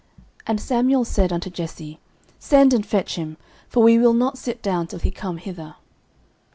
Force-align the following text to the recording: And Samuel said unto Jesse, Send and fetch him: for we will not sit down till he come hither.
And 0.47 0.59
Samuel 0.59 1.05
said 1.05 1.31
unto 1.31 1.51
Jesse, 1.51 1.99
Send 2.39 2.73
and 2.73 2.83
fetch 2.83 3.17
him: 3.17 3.37
for 3.69 3.83
we 3.83 3.99
will 3.99 4.15
not 4.15 4.35
sit 4.35 4.63
down 4.63 4.87
till 4.87 4.97
he 4.97 5.11
come 5.11 5.37
hither. 5.37 5.75